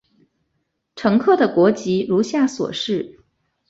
[0.95, 3.19] 乘客的国籍如下所示。